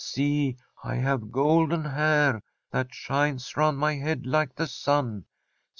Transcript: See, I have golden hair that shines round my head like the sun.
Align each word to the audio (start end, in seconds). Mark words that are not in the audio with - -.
See, 0.03 0.57
I 0.83 0.95
have 0.95 1.29
golden 1.31 1.85
hair 1.85 2.41
that 2.71 2.91
shines 2.91 3.55
round 3.55 3.77
my 3.77 3.97
head 3.97 4.25
like 4.25 4.55
the 4.55 4.65
sun. 4.65 5.25